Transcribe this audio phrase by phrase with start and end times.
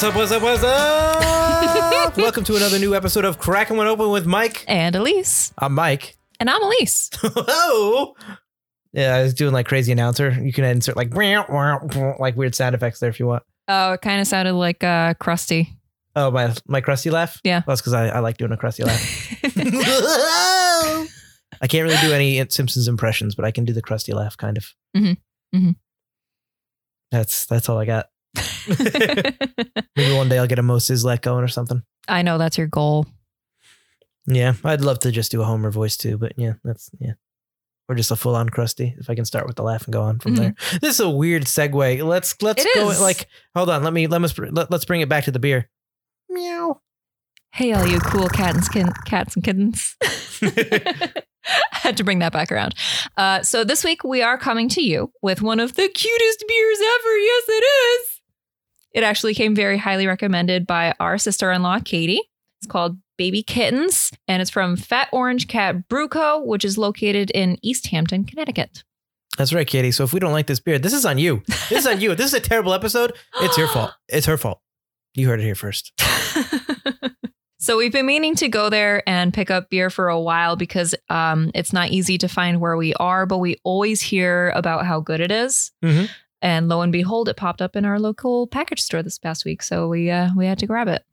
[0.00, 0.16] What's up?
[0.16, 0.42] What's up?
[0.42, 2.16] What's up?
[2.16, 4.64] Welcome to another new episode of Cracking One Open with Mike.
[4.66, 5.52] And Elise.
[5.58, 6.16] I'm Mike.
[6.40, 7.10] And I'm Elise.
[7.22, 8.14] oh,
[8.94, 9.16] yeah.
[9.16, 10.30] I was doing like crazy announcer.
[10.30, 13.42] You can insert like like weird sound effects there if you want.
[13.68, 15.68] Oh, it kind of sounded like uh, Krusty.
[16.16, 17.38] Oh, my my Krusty laugh.
[17.44, 17.60] Yeah.
[17.66, 19.44] that's because I, I like doing a Krusty laugh.
[21.60, 24.56] I can't really do any Simpsons impressions, but I can do the Krusty laugh, kind
[24.56, 24.64] of.
[24.96, 25.18] Mhm.
[25.54, 25.76] Mhm.
[27.12, 28.06] That's that's all I got.
[29.96, 31.82] Maybe one day I'll get a Moe Szyslak going or something.
[32.08, 33.06] I know that's your goal.
[34.26, 37.12] Yeah, I'd love to just do a Homer voice too, but yeah, that's yeah.
[37.88, 38.94] Or just a full on Krusty.
[39.00, 40.38] If I can start with the laugh and go on from Mhm.
[40.38, 40.54] there.
[40.80, 42.04] This is a weird segue.
[42.06, 43.00] Let's let's It go is.
[43.00, 43.82] like hold on.
[43.82, 45.68] Let me let us let, let's bring it back to the beer.
[46.28, 46.80] Meow.
[47.52, 49.96] Hey, all you cool cat and skin, cats and kittens.
[50.42, 51.10] I
[51.72, 52.76] had to bring that back around.
[53.16, 56.78] Uh, so this week we are coming to you with one of the cutest beers
[56.78, 57.16] ever.
[57.16, 58.19] Yes, it is.
[58.92, 62.22] It actually came very highly recommended by our sister-in-law, Katie.
[62.60, 67.30] It's called Baby Kittens, and it's from Fat Orange Cat Brew Co., which is located
[67.30, 68.82] in East Hampton, Connecticut.
[69.38, 69.92] That's right, Katie.
[69.92, 71.42] So if we don't like this beer, this is on you.
[71.46, 72.14] This is on you.
[72.14, 73.12] This is a terrible episode.
[73.40, 73.92] It's your fault.
[74.08, 74.60] It's her fault.
[75.14, 75.92] You heard it here first.
[77.58, 80.94] so we've been meaning to go there and pick up beer for a while because
[81.08, 85.00] um, it's not easy to find where we are, but we always hear about how
[85.00, 85.70] good it is.
[85.84, 86.08] Mhm.
[86.42, 89.62] And lo and behold, it popped up in our local package store this past week,
[89.62, 91.04] so we uh, we had to grab it.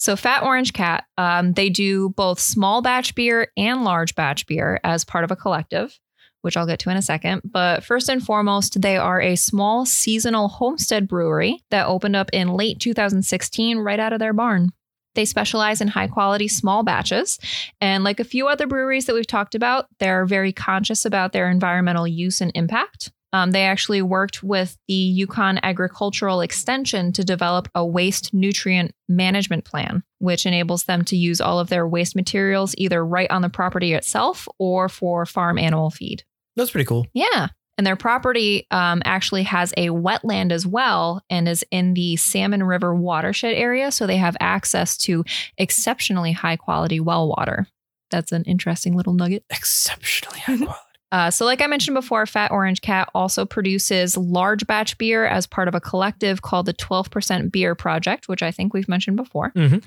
[0.00, 4.80] So Fat Orange Cat, um, they do both small batch beer and large batch beer
[4.82, 5.98] as part of a collective,
[6.40, 7.42] which I'll get to in a second.
[7.44, 12.54] But first and foremost, they are a small seasonal homestead brewery that opened up in
[12.54, 14.70] late 2016 right out of their barn.
[15.14, 17.38] They specialize in high quality small batches.
[17.80, 21.50] And like a few other breweries that we've talked about, they're very conscious about their
[21.50, 23.12] environmental use and impact.
[23.32, 29.64] Um, they actually worked with the UConn Agricultural Extension to develop a waste nutrient management
[29.64, 33.48] plan, which enables them to use all of their waste materials either right on the
[33.48, 36.24] property itself or for farm animal feed.
[36.56, 37.06] That's pretty cool.
[37.14, 37.48] Yeah.
[37.78, 42.62] And their property um, actually has a wetland as well and is in the Salmon
[42.62, 43.90] River watershed area.
[43.90, 45.24] So they have access to
[45.56, 47.66] exceptionally high quality well water.
[48.10, 49.44] That's an interesting little nugget.
[49.48, 50.89] Exceptionally high quality.
[51.12, 55.46] Uh, so, like I mentioned before, Fat Orange Cat also produces large batch beer as
[55.46, 59.52] part of a collective called the 12% Beer Project, which I think we've mentioned before.
[59.56, 59.82] Mhm.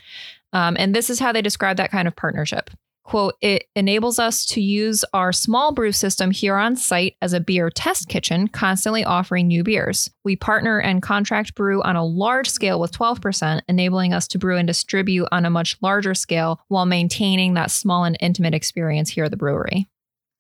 [0.51, 2.69] Um, and this is how they describe that kind of partnership.
[3.05, 7.41] Quote, it enables us to use our small brew system here on site as a
[7.41, 10.09] beer test kitchen, constantly offering new beers.
[10.23, 14.57] We partner and contract brew on a large scale with 12%, enabling us to brew
[14.57, 19.25] and distribute on a much larger scale while maintaining that small and intimate experience here
[19.25, 19.89] at the brewery.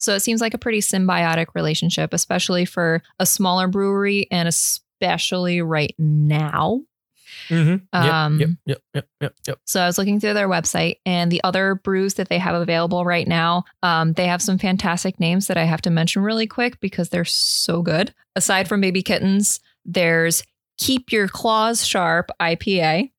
[0.03, 5.61] So it seems like a pretty symbiotic relationship, especially for a smaller brewery and especially
[5.61, 6.81] right now.
[7.47, 7.85] Mm-hmm.
[7.93, 9.59] Um, yep, yep, yep, yep, yep.
[9.63, 13.05] So I was looking through their website and the other brews that they have available
[13.05, 16.81] right now, um, they have some fantastic names that I have to mention really quick
[16.81, 18.13] because they're so good.
[18.35, 20.43] Aside from Baby Kittens, there's
[20.77, 23.11] Keep Your Claws Sharp IPA.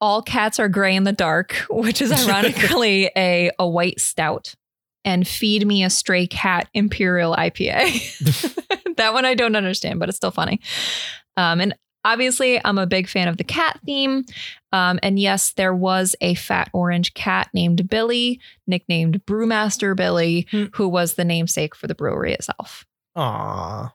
[0.00, 4.56] All Cats Are Gray in the Dark, which is ironically a, a white stout.
[5.04, 8.70] And Feed Me a Stray Cat Imperial IPA.
[8.96, 10.60] that one I don't understand, but it's still funny.
[11.36, 11.74] Um, and
[12.04, 14.24] obviously, I'm a big fan of the cat theme.
[14.72, 20.64] Um, and yes, there was a fat orange cat named Billy, nicknamed Brewmaster Billy, Hmm.
[20.74, 22.84] who was the namesake for the brewery itself.
[23.16, 23.92] Aw.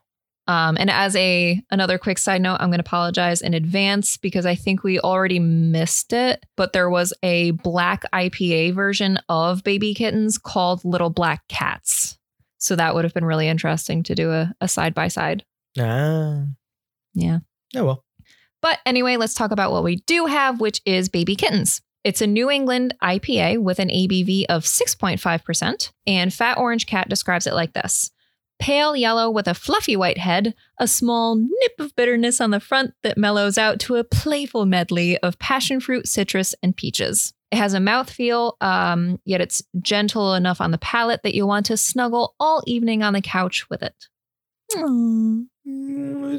[0.48, 4.46] Um, and as a another quick side note, I'm going to apologize in advance because
[4.46, 6.44] I think we already missed it.
[6.56, 12.18] But there was a black IPA version of Baby Kittens called Little Black Cats.
[12.56, 15.44] So that would have been really interesting to do a side by side.
[15.78, 16.44] Ah.
[17.14, 17.40] Yeah.
[17.76, 18.04] Oh well.
[18.62, 21.80] But anyway, let's talk about what we do have, which is Baby Kittens.
[22.04, 27.46] It's a New England IPA with an ABV of 6.5%, and Fat Orange Cat describes
[27.46, 28.10] it like this
[28.58, 32.94] Pale yellow with a fluffy white head, a small nip of bitterness on the front
[33.02, 37.32] that mellows out to a playful medley of passion fruit, citrus, and peaches.
[37.50, 41.66] It has a mouthfeel, um, yet it's gentle enough on the palate that you'll want
[41.66, 43.94] to snuggle all evening on the couch with it.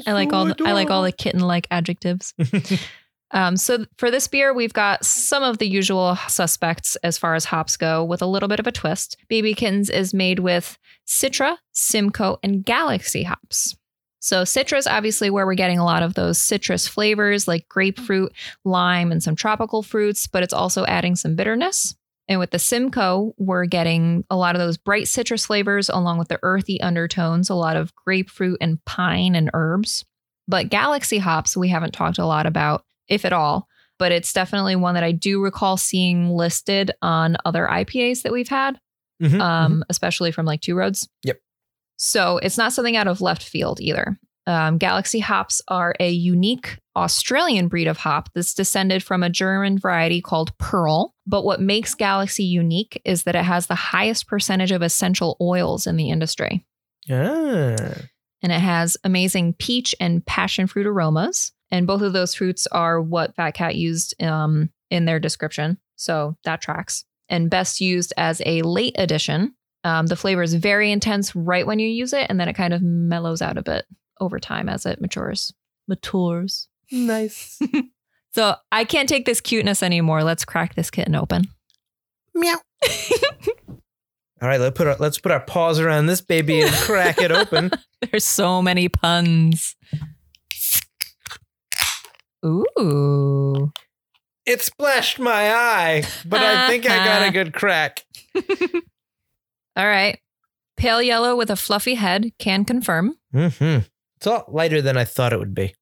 [0.06, 2.34] I like all the, I like all the kitten like adjectives.
[3.32, 7.44] Um, so for this beer, we've got some of the usual suspects as far as
[7.44, 9.16] hops go, with a little bit of a twist.
[9.30, 13.76] Babykins is made with Citra, Simcoe, and Galaxy hops.
[14.20, 18.32] So Citra is obviously where we're getting a lot of those citrus flavors like grapefruit,
[18.64, 21.94] lime, and some tropical fruits, but it's also adding some bitterness.
[22.28, 26.28] And with the Simcoe, we're getting a lot of those bright citrus flavors along with
[26.28, 30.04] the earthy undertones, a lot of grapefruit and pine and herbs.
[30.46, 33.66] But Galaxy hops, we haven't talked a lot about, if at all.
[33.98, 38.48] but it's definitely one that I do recall seeing listed on other IPAs that we've
[38.48, 38.80] had,
[39.22, 41.06] Mhm, um, especially from like Two Roads.
[41.24, 41.36] Yep.
[41.98, 44.18] So it's not something out of left field either.
[44.46, 49.78] Um, Galaxy hops are a unique Australian breed of hop that's descended from a German
[49.78, 51.14] variety called Pearl.
[51.26, 55.86] But what makes Galaxy unique is that it has the highest percentage of essential oils
[55.86, 56.64] in the industry.
[57.06, 57.76] mhm.
[57.90, 58.06] Ah.
[58.42, 61.52] And it has amazing peach and passion fruit aromas.
[61.70, 65.78] And both of those fruits are what Fat Cat used um, in their description.
[65.96, 67.04] So that tracks.
[67.28, 69.54] And best used as a late addition.
[69.84, 72.74] Um, the flavor is very intense right when you use it, and then it kind
[72.74, 73.86] of mellows out a bit
[74.20, 75.54] over time as it matures.
[75.88, 76.68] Matures.
[76.90, 77.58] Nice.
[78.32, 80.22] So I can't take this cuteness anymore.
[80.22, 81.44] Let's crack this kitten open.
[82.34, 82.60] Meow.
[84.42, 87.30] All right, let's put our let's put our paws around this baby and crack it
[87.32, 87.70] open.
[88.10, 89.76] There's so many puns.
[92.44, 93.72] Ooh.
[94.46, 98.04] It splashed my eye, but I think I got a good crack.
[99.76, 100.18] All right.
[100.76, 103.16] Pale yellow with a fluffy head can confirm.
[103.34, 103.84] Mm-hmm.
[104.16, 105.74] It's a lot lighter than I thought it would be.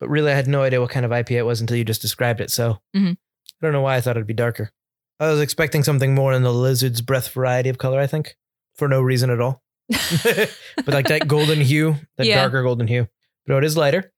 [0.00, 2.02] But really, I had no idea what kind of IPA it was until you just
[2.02, 2.50] described it.
[2.50, 3.12] So Mhm.
[3.16, 4.70] I don't know why I thought it'd be darker.
[5.18, 8.36] I was expecting something more in the lizard's breath variety of color, I think,
[8.76, 9.62] for no reason at all.
[9.88, 12.36] but like that golden hue, that Yeah.
[12.42, 13.08] darker golden hue.
[13.46, 14.12] But no, it is lighter.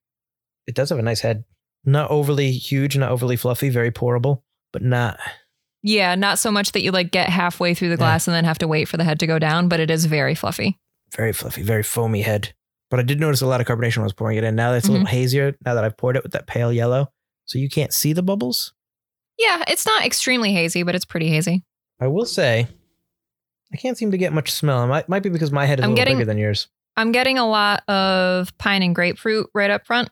[0.67, 1.45] It does have a nice head.
[1.85, 4.43] Not overly huge, not overly fluffy, very pourable,
[4.73, 5.19] but not.
[5.83, 8.59] Yeah, not so much that you like get halfway through the glass and then have
[8.59, 10.79] to wait for the head to go down, but it is very fluffy.
[11.17, 12.53] very fluffy, very foamy head.
[12.91, 14.57] But I did notice a lot of carbonation when I was pouring it in.
[14.57, 15.17] Now that it's a little mm-hmm.
[15.17, 17.11] hazier, now that I've poured it with that pale yellow,
[17.45, 18.73] so you can't see the bubbles.
[19.39, 21.63] Yeah, it's not extremely hazy, but it's pretty hazy.
[22.01, 22.67] I will say,
[23.73, 24.85] I can't seem to get much smell.
[24.85, 26.69] It might, might be because my head is I'm a little getting- bigger than yours.
[26.97, 30.11] I'm getting a lot of pine and grapefruit right up front,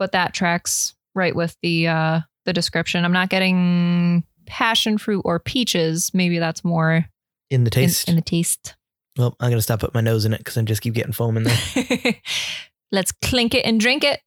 [0.00, 3.04] but that tracks right with the uh the description.
[3.04, 6.10] I'm not getting passion fruit or peaches.
[6.12, 7.04] Maybe that's more
[7.50, 8.08] In the taste.
[8.08, 8.74] in the taste.
[9.16, 11.36] well, I'm gonna stop putting my nose in it because I just keep getting foam
[11.36, 12.14] in there.
[12.92, 14.20] Let's clink it and drink it.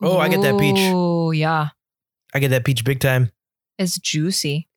[0.00, 0.76] Oh, I get that peach.
[0.78, 1.70] Oh, yeah.
[2.32, 3.32] I get that peach big time.
[3.78, 4.68] It's juicy.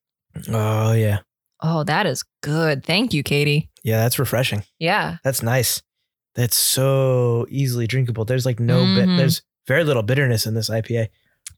[0.49, 1.19] Oh yeah,
[1.61, 2.85] Oh, that is good.
[2.85, 3.69] Thank you, Katie.
[3.83, 4.63] yeah, that's refreshing.
[4.79, 5.17] Yeah.
[5.23, 5.81] That's nice.
[6.35, 8.25] That's so easily drinkable.
[8.25, 9.07] There's like no bit.
[9.09, 9.17] Mhm.
[9.17, 11.07] There's very little bitterness in this IPA.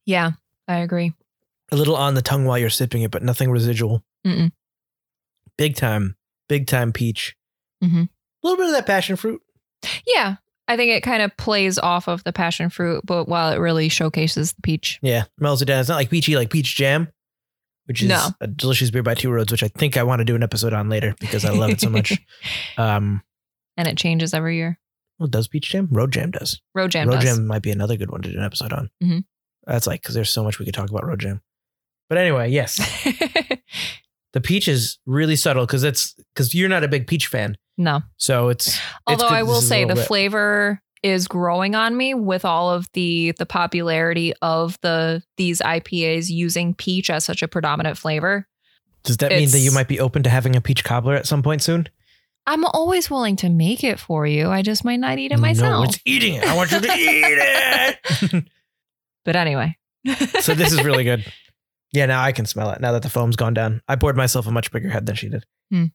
[0.06, 0.32] Yeah,
[0.68, 1.14] I agree.
[1.72, 4.04] A little on the tongue while you're sipping it, but nothing residual.
[4.26, 4.52] Mm-mm.
[5.58, 6.16] Big time,
[6.50, 7.36] big time peach.
[7.84, 8.08] Mhm.
[8.10, 9.42] A little bit of that passion fruit.
[10.08, 10.36] Yeah.
[10.68, 13.90] I think it kind of plays off of the passion fruit, but while it really
[13.90, 14.98] showcases the peach.
[15.02, 15.82] Yeah, mellows it down.
[15.82, 17.10] It's not like peachy like peach jam,
[17.86, 18.30] which is No.
[18.40, 20.74] a delicious beer by Two Roads, which I think I want to do an episode
[20.74, 22.18] on later because I love it so much.
[22.78, 23.22] Um,
[23.78, 24.80] and it changes every year.
[25.20, 25.88] well, does peach jam?
[25.92, 26.60] Road jam does.
[26.76, 27.24] Road Jam Road does.
[27.24, 28.90] jam might be another good one to do an episode on.
[29.04, 29.24] Mhm.
[29.66, 31.42] That's like because there's so much we could talk about road jam.
[32.10, 32.76] But anyway, yes,
[34.34, 38.02] the peach is really subtle because it's because you're not a big peach fan, no.
[38.18, 38.68] so it's.
[38.68, 42.70] it's Although good I will say the bit- flavor is growing on me with all
[42.72, 48.48] of the the popularity of the these IPAs using peach as such a predominant flavor.
[49.04, 51.44] Does that mean that you might be open to having a peach cobbler at some
[51.44, 51.88] point soon?
[52.46, 54.50] I'm always willing to make it for you.
[54.50, 55.72] I just might not eat it myself.
[55.72, 56.44] No, it's eating it.
[56.46, 58.46] I want you to eat it.
[59.26, 59.78] but anyway.
[60.42, 61.26] so this is really good.
[61.94, 62.82] Yeah, now I can smell it.
[62.82, 65.30] Now that the foam's gone down, I poured myself a much bigger head than she
[65.30, 65.46] did.
[65.72, 65.86] Hmm.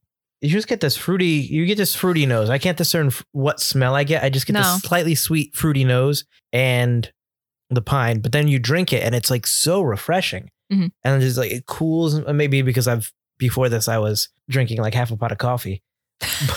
[0.41, 1.27] You just get this fruity.
[1.51, 2.49] You get this fruity nose.
[2.49, 4.23] I can't discern what smell I get.
[4.23, 4.61] I just get No.
[4.63, 7.11] this slightly sweet fruity nose and
[7.71, 8.21] the pine.
[8.21, 10.51] But then you drink it, and it's like so refreshing.
[10.73, 10.93] Mhm.
[11.03, 12.21] And it's just like it cools.
[12.33, 15.83] Maybe because I've before this I was drinking like half a pot of coffee,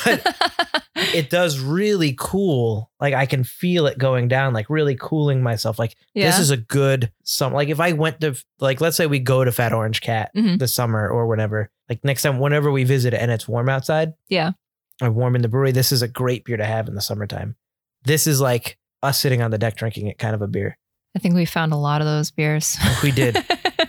[0.05, 2.91] but it does really cool.
[2.99, 5.77] Like I can feel it going down, like really cooling myself.
[5.79, 6.25] Like yeah.
[6.25, 9.43] this is a good some like if I went to like let's say we go
[9.43, 10.59] to Fat Orange Cat Mhm.
[10.59, 14.13] this summer or whenever, like next time whenever we visit it and it's warm outside.
[14.29, 14.51] Yeah.
[15.01, 17.55] Or warm in the brewery, this is a great beer to have in the summertime.
[18.03, 20.77] This is like us sitting on the deck drinking it kind of a beer.
[21.15, 22.77] I think we found a lot of those beers.
[23.03, 23.37] We did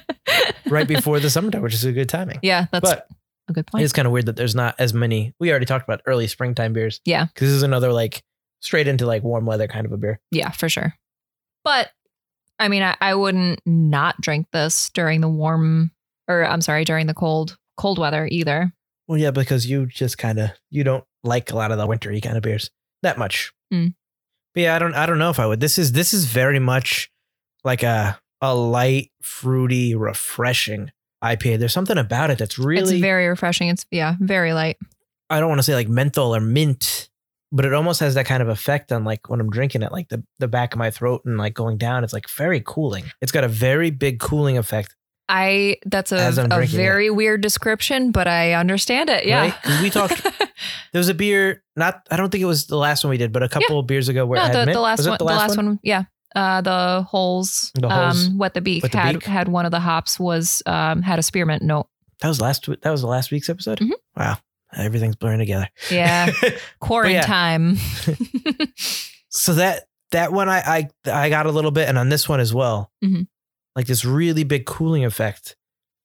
[0.69, 2.39] right before the summertime, which is a good timing.
[2.43, 3.09] yeah, that's but
[3.53, 3.85] a good point.
[3.85, 5.35] it's kind of weird that there's not as many.
[5.39, 7.01] We already talked about early springtime beers.
[7.05, 7.27] Yeah.
[7.27, 8.23] Because this is another like
[8.61, 10.21] straight into like warm weather kind of a beer.
[10.31, 10.95] Yeah, for sure.
[11.65, 11.91] But
[12.59, 15.91] I mean, I, I wouldn't not drink this during the warm,
[16.29, 18.73] or I'm sorry, during the cold, cold weather either.
[19.09, 22.21] Well, yeah, because you just kind of you don't like a lot of the wintry
[22.21, 22.71] kind of beers
[23.03, 23.53] that much.
[23.73, 23.95] Mm.
[24.55, 25.61] But yeah, I don't I don't know if I would.
[25.61, 27.11] This is this is very much
[27.65, 30.91] like a a light, fruity, refreshing
[31.23, 31.59] IPA.
[31.59, 33.69] There's something about it that's really It's very refreshing.
[33.69, 34.77] It's yeah, very light.
[35.31, 37.09] I don't want to say like menthol or mint,
[37.51, 40.09] but it almost has that kind of effect on like when I'm drinking it, like
[40.09, 42.05] the, the back of my throat and like going down.
[42.05, 43.05] It's like very cooling.
[43.21, 44.95] It's got a very big cooling effect.
[45.29, 46.83] I that's a, a drinking it.
[46.83, 49.25] very weird description, but I understand it.
[49.25, 49.41] Yeah.
[49.41, 49.83] Right?
[49.83, 50.21] we talked-
[50.93, 53.33] There was a beer, not I don't think it was the last one we did,
[53.33, 55.19] but a couple of beers ago where no, had the, the last Was it one,
[55.19, 55.81] the last, one?
[55.83, 56.05] yeah.
[56.35, 59.25] Uh, the holes, The Holes um, wet the beak the had Beak?
[59.25, 61.89] had one of the hops was um had a spearmint note.
[62.21, 63.79] That was last that was the last week's episode?
[63.81, 63.91] Mhm.
[64.17, 64.39] Wow.
[64.75, 65.69] Everything's blurring together.
[65.91, 66.31] Yeah,
[66.81, 68.15] quarantine yeah.
[69.29, 72.41] so that that one I I I got a little bit, and on this one
[72.41, 73.27] as well, Mhm.
[73.77, 75.57] like this really big cooling effect,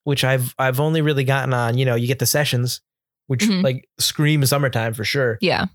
[0.04, 1.78] which I've I've only really gotten on.
[1.78, 2.82] You know, you get the sessions,
[3.28, 3.64] which Mhm.
[3.64, 5.66] like scream summertime for sure, yeah,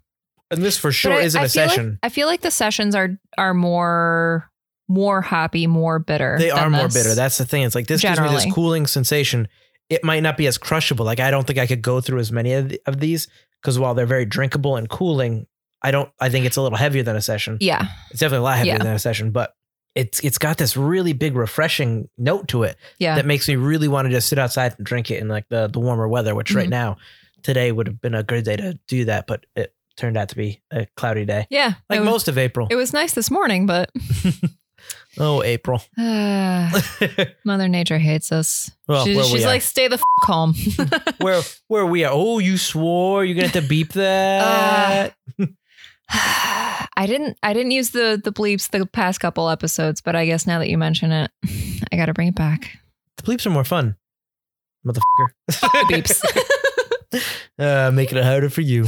[0.52, 1.98] and this for sure I- isn't I a feel like- session.
[2.02, 4.48] I feel like the sessions are are more
[4.88, 6.36] more hoppy, more bitter.
[6.38, 7.14] they are more bitter.
[7.14, 7.62] That's the thing.
[7.62, 9.48] It's like this gives me this cooling sensation.
[9.88, 11.04] It might not be as crushable.
[11.04, 13.26] Like I don't think I could go through as many of, the, of these
[13.60, 15.46] because while they're very drinkable and cooling,
[15.82, 16.10] I don't.
[16.20, 17.58] I think it's a little heavier than a session.
[17.60, 18.78] yeah, It's definitely a lot heavier Yeah.
[18.84, 19.54] than a session, but
[19.94, 23.14] it's it's got this really big refreshing note to it yeah.
[23.16, 25.68] that makes me really want to just sit outside and drink it in like the
[25.68, 26.34] the warmer weather.
[26.34, 26.70] Which right Mhm.
[26.70, 26.96] now,
[27.42, 30.36] today would have been a good day to do that, but it turned out to
[30.36, 32.66] be a cloudy day, yeah, like was, most of April.
[32.70, 33.90] it was nice this morning, but
[35.18, 35.82] oh, April.
[35.98, 36.80] uh,
[37.44, 38.70] Mother Nature hates us.
[38.88, 40.54] well, She- she's we like, stay the f- home.
[41.20, 42.12] where where we are.
[42.12, 45.14] Oh, you swore you're gonna have to beep that.
[46.14, 50.46] I didn't I didn't use the the bleeps the past couple episodes, but I guess
[50.46, 51.30] now that you mention it,
[51.92, 52.78] I got to bring it back.
[53.16, 53.96] the bleeps are more fun,
[54.86, 55.28] motherfucker.
[55.88, 56.22] Beeps.
[57.58, 58.86] uh, making it harder for you.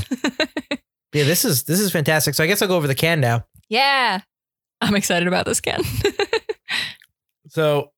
[1.14, 2.34] Yeah, this is this is fantastic.
[2.34, 3.46] So I guess I'll go over the can now.
[3.68, 4.20] yeah.
[4.80, 5.82] I'm excited about this can.
[7.48, 7.92] So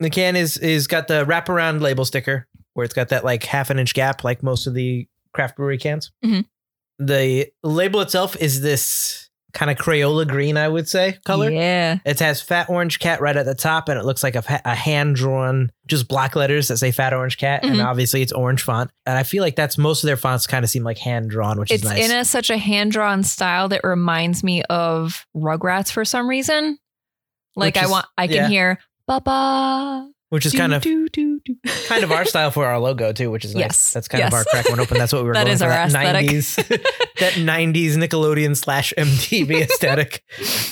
[0.00, 3.70] the can is is got the wraparound label sticker where it's got that like half
[3.70, 6.10] an inch gap, like most of the craft brewery cans.
[6.24, 6.46] Mhm.
[6.98, 9.23] The label itself is this
[9.54, 11.50] kind of Crayola green, I would say, color.
[11.50, 11.98] Yeah.
[12.04, 14.60] It has Fat Orange Cat right at the top, and it looks like a, fa-
[14.64, 17.84] a hand drawn, just black letters that say Fat Orange Cat, and Mhm.
[17.86, 18.90] obviously it's orange font.
[19.06, 21.58] And I feel like that's most of their fonts kind of seem like hand drawn,
[21.58, 22.10] which It's is nice.
[22.10, 26.78] in a such a hand drawn style that reminds me of Rugrats for some reason.
[27.56, 28.48] Like Which I want I can yeah.
[28.48, 30.10] hear Baba.
[30.34, 31.54] Which is kind of do, do, do.
[31.86, 33.60] kind of our style for our logo too, which is nice.
[33.60, 33.90] Yes.
[33.92, 34.98] That's kind of our crack one open.
[34.98, 35.66] That's what we were That going is for.
[35.66, 36.56] our that 90s,
[37.20, 40.24] that 90s Nickelodeon slash MTV aesthetic.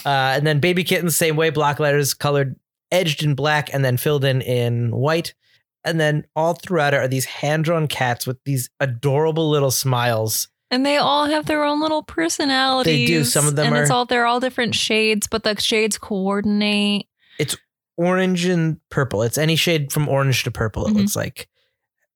[0.04, 2.56] Uh, and then Baby Kittens, same way, block letters colored,
[2.90, 5.32] edged in black, and then filled in in white.
[5.84, 10.48] And then all throughout it are these hand drawn cats with these adorable little smiles.
[10.72, 12.92] And they all have their own little personalities.
[12.92, 13.22] They do.
[13.22, 17.06] Some of them and it's all they're all different shades, but the shades coordinate.
[17.96, 19.22] Orange and purple.
[19.22, 20.96] It's any shade from orange to purple, it Mhm.
[20.96, 21.48] looks like.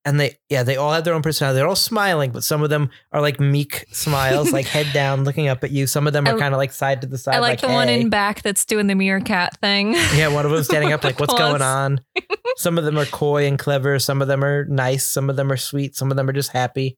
[0.05, 1.57] And they, yeah, they all have their own personality.
[1.57, 5.49] They're all smiling, but some of them are like meek smiles, like head down, looking
[5.49, 5.89] up at you.
[5.89, 7.35] Some of them are kind of like side to the side.
[7.35, 9.95] I like, the one in back that's doing the meerkat thing.
[10.15, 12.01] Yeah, one of them standing up, like, what's going on?
[12.57, 13.99] Some of them are coy and clever.
[13.99, 15.09] Some of them are nice.
[15.09, 15.97] Some of them are sweet.
[15.97, 16.97] Some of them are just happy.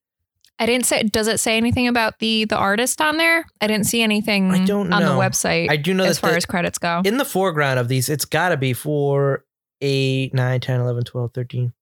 [0.61, 1.03] I didn't say.
[1.05, 3.45] Does it say anything about the the artist on there?
[3.61, 6.37] I didn't see anything I don't on the website I do know as far the-
[6.37, 7.03] as credits go.
[7.05, 9.45] in the foreground of these, it's got to be 4,
[9.81, 11.73] 8, 9, 10, 11, 12, 13.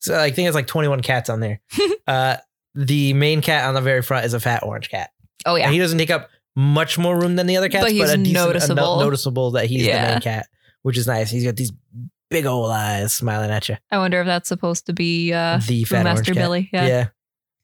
[0.00, 1.60] So I think it's like 21 cats on there.
[2.06, 2.36] uh,
[2.74, 5.10] the main cat on the very front is a fat orange cat.
[5.46, 7.88] oh yeah, And he doesn't take up much more room than the other cats, But
[7.88, 8.98] but, he's a decent, noticeable.
[9.00, 10.46] noticeable that he's the main cat,
[10.82, 11.30] which is nice.
[11.30, 11.72] He's got these
[12.30, 13.76] big old eyes smiling at you.
[13.90, 16.34] I wonder if that's supposed to be uh, the fat orange cat.
[16.36, 16.70] Billy.
[16.72, 16.86] Yeah.
[16.86, 17.06] Yeah.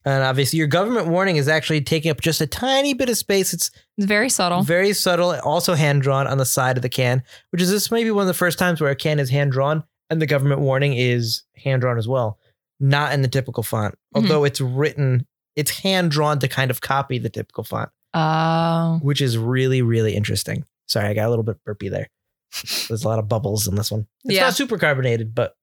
[0.07, 3.53] And obviously, your government warning is actually taking up just a tiny bit of space.
[3.53, 4.63] It's it's very subtle.
[4.63, 8.05] very subtle, also hand drawn on the side of the can, which is this may
[8.05, 10.61] be one of the first times where a can is hand drawn and the government
[10.61, 12.39] warning is hand drawn as well,
[12.79, 13.95] not in the typical font.
[14.15, 14.23] Mhm.
[14.23, 19.21] Although it's written, it's hand drawn to kind of copy the typical font, Oh, which
[19.21, 20.65] is really, really interesting.
[20.87, 22.09] Sorry, I got a little bit burpy there.
[22.89, 24.07] There's a lot of bubbles in this one.
[24.25, 24.43] It's Yeah.
[24.43, 25.57] not super carbonated, but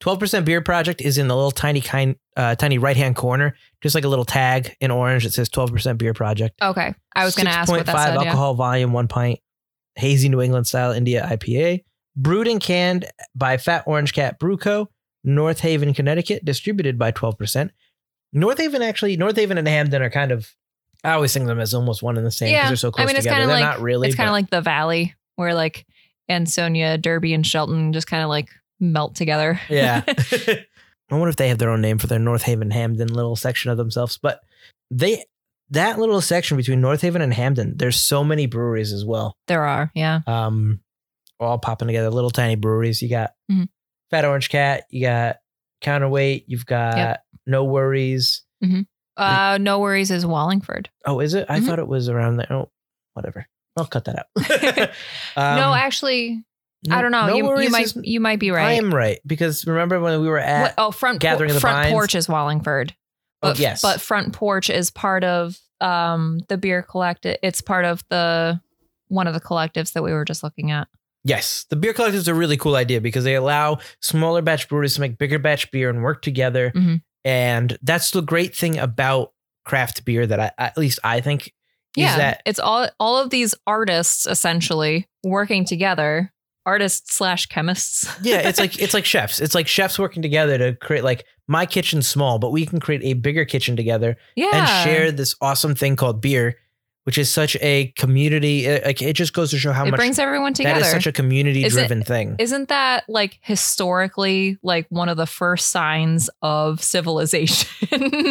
[0.00, 3.94] 12% Beer Project is in the little tiny kind, uh, tiny right hand corner, just
[3.94, 6.54] like a little tag in orange that says 12% Beer Project.
[6.62, 6.94] okay.
[7.16, 8.14] I was going to ask what that 6.5 said.
[8.14, 8.18] Yeah.
[8.28, 9.40] alcohol volume, one pint,
[9.96, 11.82] hazy New England style India IPA,
[12.14, 14.88] brewed and canned by Fat Orange Cat Brew Co.,
[15.24, 17.70] North Haven, Connecticut, distributed by 12%.
[18.32, 20.48] North Haven actually, North Haven and Hamden are kind of,
[21.02, 22.68] I always think of them as almost one and the same because Yeah.
[22.68, 23.46] they're so I close mean, it's together.
[23.46, 24.06] They're like- not really.
[24.08, 25.86] it's kind of like the Valley, where like
[26.28, 28.48] Ansonia, Derby, and Shelton just kind of like
[28.80, 29.60] melt together.
[29.68, 30.02] Yeah.
[31.10, 33.70] I wonder if they have their own name for their North Haven Hamden little section
[33.70, 34.18] of themselves.
[34.18, 34.40] But
[34.90, 35.24] they
[35.70, 39.36] that little section between North Haven and Hamden, there's so many breweries as well.
[39.46, 39.90] there are.
[39.94, 40.20] Yeah.
[40.26, 40.80] Um
[41.40, 43.00] all popping together, little tiny breweries.
[43.00, 43.68] You got Mhm.
[44.10, 45.36] Fat Orange Cat, you got
[45.80, 47.24] Counterweight, you've got Yep.
[47.46, 48.42] No Worries.
[49.16, 50.90] Uh, no worries is Wallingford.
[51.04, 51.46] Oh, is it?
[51.48, 51.66] I Mhm.
[51.66, 52.46] thought it was around there.
[52.52, 52.70] Oh,
[53.14, 53.46] whatever.
[53.76, 54.26] I'll cut that out.
[55.36, 56.44] Um, no, actually,
[56.90, 57.26] I don't know.
[57.26, 58.66] No you, you might is- you might be right.
[58.68, 61.54] I am right because remember when we were at What- oh, front por- Gathering of
[61.54, 61.92] the front Vines?
[61.92, 62.94] porch is Wallingford.
[63.42, 63.82] Oh, But, yes.
[63.82, 67.36] but front porch is part of um the beer collective.
[67.42, 68.60] It's part of the
[69.08, 70.88] one of the collectives that we were just looking at.
[71.24, 74.94] Yes, the beer collective is a really cool idea because they allow smaller batch breweries
[74.94, 76.70] to make bigger batch beer and work together.
[76.74, 77.02] Mhm.
[77.24, 79.32] And that's the great thing about
[79.64, 81.52] craft beer that I, at least I think,
[81.96, 86.32] Yeah, is that it's all all of these artists essentially working together,
[86.68, 88.06] artists slash chemists.
[88.22, 89.40] yeah, it's like it's like chefs.
[89.40, 93.00] It's like chefs working together to create like my kitchen's small, but we can create
[93.04, 96.58] a bigger kitchen together yeah, and share this awesome thing called beer,
[97.04, 98.66] which is such a community.
[98.66, 100.80] It, like it just goes to show how it much brings everyone together.
[100.80, 102.36] is such a community driven thing.
[102.38, 107.88] Isn't that like historically like one of the first signs of civilization?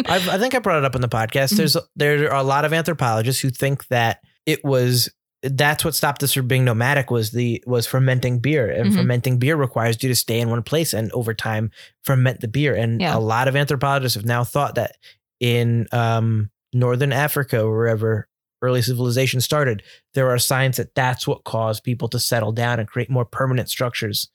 [0.08, 1.54] I've, I think I brought it up in the podcast.
[1.54, 1.56] Mhm.
[1.56, 5.10] There's there are a lot of anthropologists who think that it was
[5.42, 8.96] that's what stopped us from being nomadic was the was fermenting beer and Mhm.
[8.96, 11.70] fermenting beer requires you to stay in one place and over time
[12.02, 13.16] ferment the beer and Yeah.
[13.16, 14.96] a lot of anthropologists have now thought that
[15.38, 18.28] in um, northern Africa or wherever
[18.62, 22.88] early civilization started there are signs that that's what caused people to settle down and
[22.88, 24.28] create more permanent structures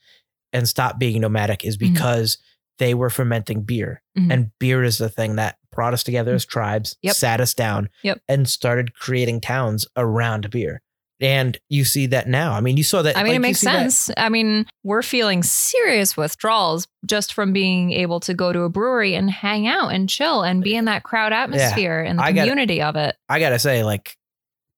[0.54, 1.94] and stop being nomadic is Mhm.
[1.94, 2.38] because
[2.80, 4.32] they were fermenting beer Mhm.
[4.32, 7.16] and beer is the thing that brought us together as tribes, Yep.
[7.16, 8.22] sat us down, Yep.
[8.30, 10.82] and started creating towns around beer.
[11.22, 12.54] And you see that now.
[12.54, 13.16] I mean, you saw that.
[13.16, 14.12] I mean, like, it makes see that- sense.
[14.18, 19.16] I mean, we're feeling serious withdrawals just from being able to go to a brewery
[19.16, 22.50] and hang out and chill and be in that crowd atmosphere and the I gotta-
[22.50, 23.16] community of it.
[23.30, 24.18] I gotta say, like,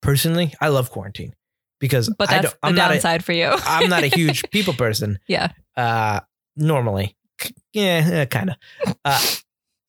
[0.01, 1.33] personally, I love quarantine
[1.79, 3.49] because But I that's don't, the I'm not a, downside for you.
[3.51, 5.17] I'm not a huge people person.
[5.27, 5.49] Yeah.
[5.75, 6.19] Uh,
[6.55, 7.15] normally,
[7.73, 8.95] yeah, kind of.
[9.03, 9.19] Uh,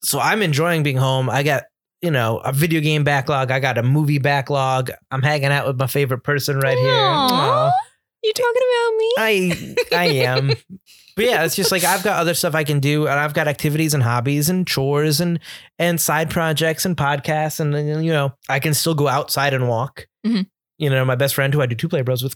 [0.03, 1.29] so I'm enjoying being home.
[1.29, 1.63] I got
[2.01, 3.51] you know a video game backlog.
[3.51, 4.91] I got a movie backlog.
[5.11, 6.91] I'm hanging out with my favorite person right here.
[6.91, 7.69] Aw.
[7.69, 7.71] Aw.
[8.23, 9.13] You talking about me?
[9.17, 10.51] I I am.
[11.15, 13.47] But yeah, it's just like I've got other stuff I can do, and I've got
[13.47, 15.39] activities and hobbies and chores and
[15.79, 19.67] and side projects and podcasts, and then you know I can still go outside and
[19.67, 20.05] walk.
[20.23, 20.45] Mhm.
[20.77, 22.35] You know, my best friend who I do two play bros with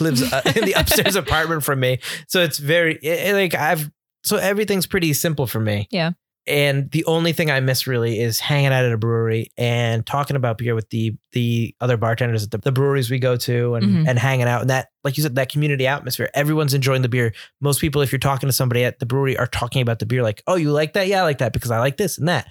[0.00, 3.90] lives uh, in the upstairs apartment from me, so it's very it- like I've
[4.24, 5.86] so everything's pretty simple for me.
[5.90, 6.12] Yeah.
[6.46, 10.36] And the only thing I miss really is hanging out at a brewery and talking
[10.36, 13.86] about beer with the the other bartenders at the, the breweries we go to and
[13.86, 14.08] Mhm.
[14.08, 16.28] and hanging out and that like you said that community atmosphere.
[16.34, 17.32] Everyone's enjoying the beer.
[17.62, 20.22] Most people, if you're talking to somebody at the brewery, are talking about the beer
[20.22, 21.06] like, oh, you like that?
[21.08, 22.46] Yeah, I like that because I like this and that.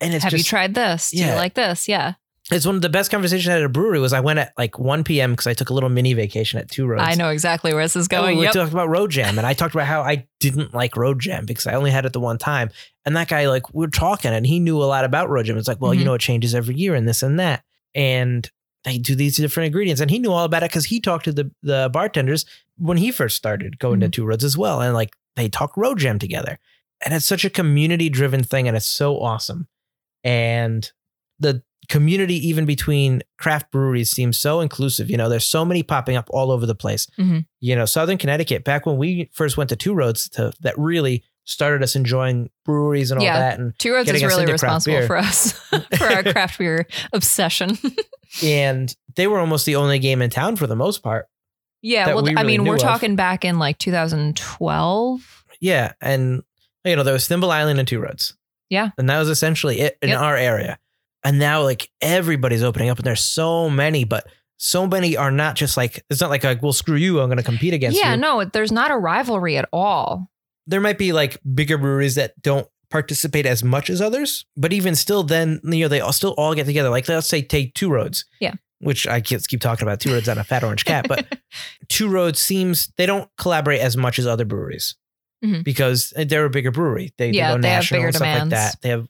[0.00, 1.10] And it's Have just you tried this?
[1.10, 1.30] Do Yeah.
[1.30, 1.88] you like this?
[1.88, 2.14] Yeah.
[2.52, 4.52] It's one of the best conversations I had at a brewery was I went at
[4.58, 5.32] like 1 p.m.
[5.32, 7.02] because I took a little mini vacation at Two Roads.
[7.04, 8.36] I know exactly where this is Oh, going.
[8.38, 8.52] we Yep.
[8.52, 11.66] talked about Road Jam, and I talked about how I didn't like Road Jam because
[11.66, 12.70] I only had it the one time.
[13.06, 15.56] And that guy, like, we are talking, and he knew a lot about Road Jam.
[15.56, 16.04] It's like, well, you Mhm.
[16.04, 18.50] know, it changes every year, and this and that, and
[18.84, 21.32] they do these different ingredients, and he knew all about it because he talked to
[21.32, 22.44] the the bartenders
[22.76, 24.12] when he first started going to Mhm.
[24.12, 26.58] Two Roads as well, and like they talk Road Jam together,
[27.04, 29.66] and it's such a community driven thing, and it's so awesome,
[30.22, 30.92] and
[31.40, 36.16] the community even between craft breweries seems so inclusive you know there's so many popping
[36.16, 37.44] up all over the place Mhm.
[37.60, 41.22] you know southern connecticut back when we first went to two roads to that really
[41.44, 43.38] started us enjoying breweries and all Yeah.
[43.38, 45.52] that and Two Roads is really responsible for us
[45.98, 47.76] for our craft beer obsession.
[48.42, 51.26] and they were almost the only game in town for the most part
[51.86, 52.80] yeah, well, we I mean, we're of.
[52.80, 55.44] talking back in like 2012.
[55.60, 56.42] yeah and
[56.84, 58.34] you know there was thimble island and two roads
[58.70, 58.90] Yeah.
[58.98, 60.20] and that was essentially it in Yep.
[60.20, 60.78] our area
[61.24, 65.56] and now like everybody's opening up and there's so many but so many are not
[65.56, 68.14] just like it's not like like well screw you i'm going to compete against Yeah,
[68.14, 70.30] you no, there's not a rivalry at all.
[70.66, 74.94] there might be like bigger breweries that don't participate as much as others, but even
[74.94, 76.90] still, then you know they all still all get together.
[76.90, 78.54] Like let's say take Two Roads, Yeah.
[78.78, 81.26] which I keep keep talking about Two Roads on a Fat Orange Cat, but
[81.88, 84.94] Two Roads seems they don't collaborate as much as other breweries
[85.44, 85.64] Mhm.
[85.64, 87.12] because they're a bigger brewery.
[87.18, 88.50] They, Yeah, they go they have national bigger and stuff like demands.
[88.52, 88.76] that.
[88.82, 89.08] They have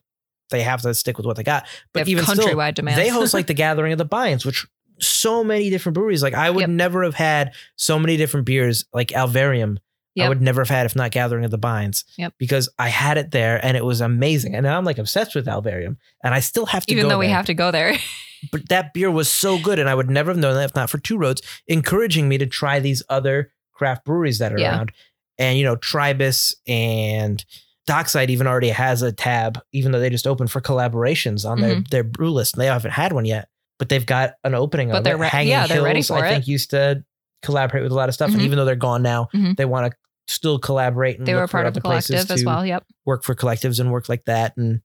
[0.49, 1.65] they have to stick with what they got.
[1.93, 2.97] But have even still, countrywide demands.
[2.99, 4.65] they host like the Gathering of the Vines, which
[4.99, 6.23] so many different breweries.
[6.23, 6.69] Like I would Yep.
[6.69, 9.77] never have had so many different beers like Alvarium.
[10.17, 12.05] I would never have had if not Gathering of the Vines.
[12.17, 12.35] Yep.
[12.37, 14.55] Because I had it there and it was amazing.
[14.55, 15.97] And now I'm like obsessed with Alvarium.
[16.23, 17.35] And I still have to even though we there.
[17.35, 17.97] have to go there.
[18.51, 19.79] But that beer was so good.
[19.79, 22.45] And I would never have known that if not for Two Roads, encouraging me to
[22.45, 24.71] try these other craft breweries that are Yeah.
[24.77, 24.91] around.
[25.39, 27.43] And, you know, Tribus and
[27.87, 31.81] Dockside even already has a tab, even though they just opened for collaborations on their,
[31.91, 32.55] their brew list.
[32.55, 35.19] And they haven't had one yet, but they've got an opening But they're it.
[35.19, 36.33] re- Hanging yeah, they're ready Hills, for I it.
[36.33, 37.03] think used to
[37.43, 38.31] collaborate with a lot of stuff.
[38.31, 38.45] And Mhm.
[38.45, 39.55] even though they're gone now, Mhm.
[39.55, 42.65] they want to still collaborate and they were part of the collective as well.
[42.65, 42.83] Yep.
[43.05, 44.57] work for collectives and work like that.
[44.57, 44.81] And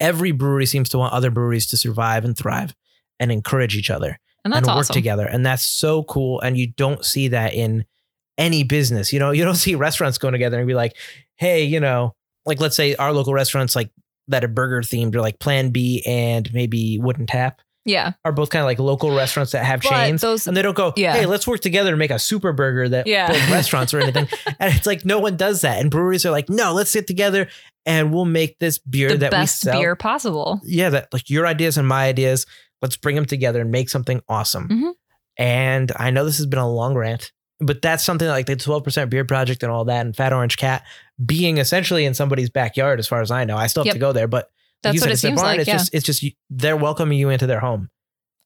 [0.00, 2.74] Every brewery seems to want other breweries to survive and thrive
[3.20, 4.92] and encourage each other And that's and work awesome.
[4.94, 5.24] together.
[5.24, 6.40] And that's so cool.
[6.40, 7.84] And you don't see that in
[8.36, 9.12] any business.
[9.12, 10.96] You know, you don't see restaurants going together and be like,
[11.36, 12.14] hey, you know,
[12.46, 13.90] like let's say our local restaurants like
[14.28, 18.12] that are burger themed or like Plan B and maybe Wooden Tap Yeah.
[18.24, 20.20] are both kind of like local restaurants that have But chains.
[20.22, 21.12] those and they don't go, Yeah.
[21.14, 23.28] hey, let's work together to make a super burger that Yeah.
[23.28, 24.28] both restaurants or anything.
[24.58, 25.78] and it's like no one does that.
[25.80, 27.48] And breweries are like, no, let's get together
[27.84, 29.80] and we'll make this beer the that best we sell.
[29.80, 30.60] beer possible.
[30.64, 32.46] Yeah, that like your ideas and my ideas.
[32.80, 34.68] Let's bring them together and make something awesome.
[34.68, 34.92] Mhm.
[35.36, 37.32] And I know this has been a long rant,
[37.64, 40.84] but that's something like the 12% beer project and all that and Fat Orange Cat
[41.24, 43.56] being essentially in somebody's backyard, as far as I know.
[43.56, 43.94] I still have Yep.
[43.94, 44.50] to go there, but
[44.82, 45.52] That's what it seems barn.
[45.52, 45.60] like.
[45.60, 45.78] It's Yeah.
[45.78, 47.90] just it's just they're welcoming you into their home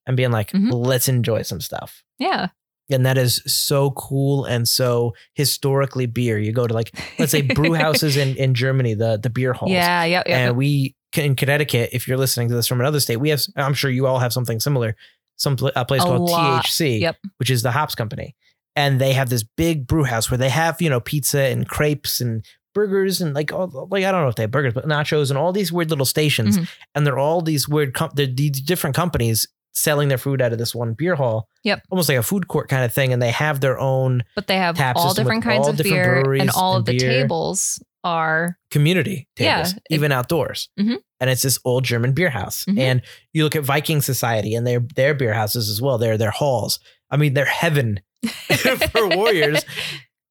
[0.06, 0.70] and being like, Mhm.
[0.72, 2.02] let's enjoy some stuff.
[2.18, 2.48] yeah.
[2.90, 6.38] And that is so cool and so historically beer.
[6.38, 9.70] You go to like let's say brew houses in, in Germany, the the beer halls.
[9.72, 10.04] Yeah.
[10.04, 10.26] Yep.
[10.28, 10.36] Yep.
[10.36, 13.74] and we in Connecticut, if you're listening to this from another state, we have I'm
[13.74, 14.96] sure you all have something similar.
[15.36, 16.64] Some a place A called lot.
[16.64, 17.16] THC, Yep.
[17.36, 18.34] which is the hops company,
[18.78, 22.20] and they have this big brew house where they have you know pizza and crepes
[22.20, 25.30] and burgers and like all, like I don't know if they have burgers, but nachos
[25.30, 26.68] and all these weird little stations, Mhm.
[26.94, 30.58] and they're all these weird com- they're these different companies selling their food out of
[30.58, 31.46] this one beer hall.
[31.64, 31.82] Yep.
[31.90, 34.56] almost like a food court kind of thing, and they have their own but they
[34.56, 37.10] have all different kinds all of different beer, and all and of the beer.
[37.22, 39.78] tables are community tables, Yeah.
[39.96, 40.68] even outdoors.
[40.78, 40.96] Mhm.
[41.20, 42.64] And it's this old German beer house.
[42.66, 42.78] Mhm.
[42.78, 45.98] And you look at Viking Society and their their beer houses as well.
[45.98, 46.78] They're their halls.
[47.10, 48.00] I mean, they're heaven
[48.92, 49.64] for warriors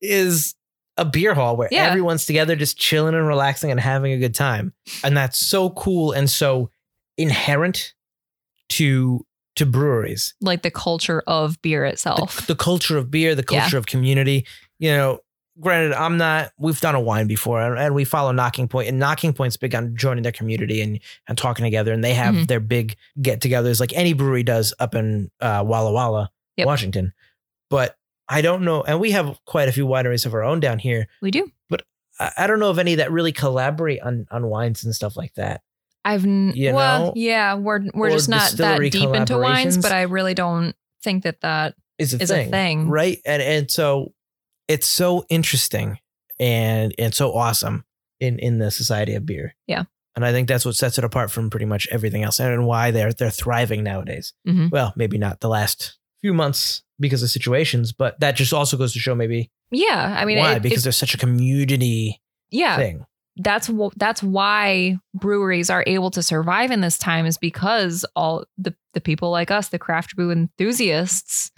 [0.02, 0.56] is
[0.98, 1.86] a beer hall where Yeah.
[1.88, 4.74] everyone's together just chilling and relaxing and having a good time.
[5.04, 6.70] And that's so cool and so
[7.18, 7.94] inherent
[8.70, 9.24] to
[9.56, 10.36] to breweries.
[10.40, 12.46] like the culture of beer itself.
[12.46, 13.62] the culture of beer, the Yeah.
[13.62, 14.46] culture of community.
[14.78, 15.20] You know,
[15.60, 16.52] granted, I'm not.
[16.60, 19.96] We've done a wine before, and, we follow Nocking Point, and Nocking Point's big on
[19.96, 22.48] joining their community and and talking together, and they have Mhm.
[22.48, 26.68] their big get-togethers like any brewery does up in uh, Walla Walla, Yep.
[26.68, 27.14] Washington.
[27.70, 27.96] But
[28.30, 31.08] I don't know, and we have quite a few wineries of our own down here.
[31.22, 31.50] we do.
[32.20, 35.34] I, I don't know of any that really collaborate on on wines and stuff like
[35.36, 35.62] that.
[36.04, 37.14] I've n- You well, know?
[37.16, 41.24] yeah, we're we're Or just not that deep into wines, but I really don't think
[41.24, 42.90] that that Is a is thing, a thing.
[42.90, 43.20] right?
[43.26, 44.14] And and so
[44.68, 46.00] it's so interesting
[46.40, 47.86] and and so awesome
[48.20, 49.56] in in the society of beer.
[49.68, 49.84] Yeah.
[50.16, 52.90] And I think that's what sets it apart from pretty much everything else and why
[52.90, 54.34] they're they're thriving nowadays.
[54.48, 54.72] Mhm.
[54.72, 58.94] Well, maybe not the last few months because of situations, but that just also goes
[58.94, 62.76] to show maybe Yeah, I mean, why it- because it- there's such a community yeah,
[62.78, 63.06] thing.
[63.38, 68.74] that's that's why breweries are able to survive in this time is because all the
[68.94, 71.52] the people like us, the craft brew enthusiasts,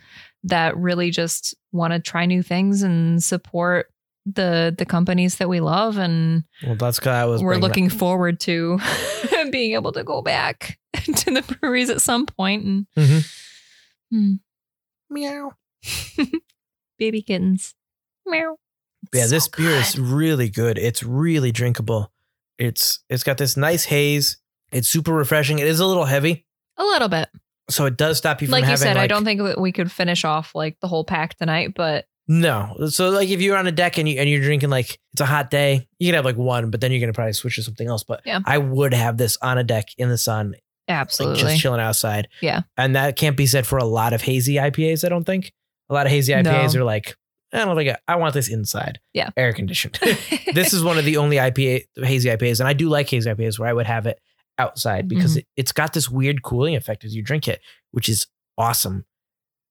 [0.43, 3.88] that really just want to try new things and support
[4.26, 8.80] the the companies that we love, and Well, that's I was we're looking forward to
[9.52, 13.36] being able to go back to the breweries at some point and Mhm.
[14.12, 14.34] Hmm.
[15.10, 15.52] Meow.
[16.98, 17.76] baby kittens,
[18.26, 18.58] meow.
[19.13, 20.78] Yeah, So this beer is really good.
[20.78, 22.12] It's really drinkable.
[22.58, 24.38] It's it's got this nice haze.
[24.72, 25.60] It's super refreshing.
[25.60, 26.45] It is a little heavy,
[26.78, 27.30] a little bit.
[27.69, 28.78] so it does stop you from Like you having.
[28.84, 32.06] said, I don't think that we could finish off like the whole pack tonight, but
[32.28, 32.76] No.
[32.89, 35.26] So like if you're on a deck and you and you're drinking like it's a
[35.26, 37.88] hot day, you can have like one, but then you're gonna probably switch to something
[37.88, 38.04] else.
[38.04, 38.41] But Yeah.
[38.45, 40.56] I would have this on a deck in the sun,
[40.89, 41.41] like absolutely.
[41.41, 42.28] just chilling outside.
[42.41, 42.62] Yeah.
[42.78, 45.52] And that can't be said for a lot of hazy IPAs, I don't think.
[45.89, 46.82] A lot of hazy IPAs No.
[46.82, 47.15] are like,
[47.54, 48.99] I don't think I, I want this inside.
[49.13, 49.30] Yeah.
[49.38, 49.99] Air conditioned.
[50.54, 53.58] this is one of the only IPA hazy IPAs, and I do like hazy IPAs
[53.60, 54.19] where I would have it
[54.58, 55.39] outside because Mm-hmm.
[55.39, 59.06] it, it's got this weird cooling effect as you drink it, which is awesome.